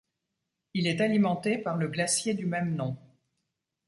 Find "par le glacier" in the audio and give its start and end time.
1.59-2.33